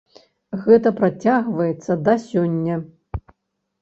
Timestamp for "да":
2.09-2.17